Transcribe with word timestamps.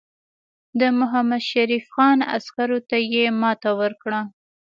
د 0.79 0.81
محمدشریف 0.99 1.85
خان 1.93 2.19
عسکرو 2.35 2.79
ته 2.89 2.97
یې 3.13 3.25
ماته 3.41 3.71
ورکړه. 3.81 4.21